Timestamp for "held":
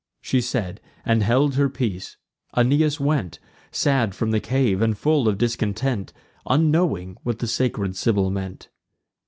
1.21-1.53